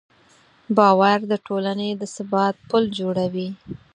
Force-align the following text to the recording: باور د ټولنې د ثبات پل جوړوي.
باور 0.77 1.19
د 1.31 1.33
ټولنې 1.47 1.89
د 2.01 2.03
ثبات 2.15 2.55
پل 2.69 2.83
جوړوي. 2.99 3.49